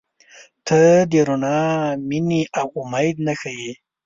•ته 0.67 0.79
د 1.11 1.13
رڼا، 1.27 1.61
مینې، 2.07 2.41
او 2.59 2.67
امید 2.81 3.15
نښه 3.25 3.51
یې. 3.59 3.71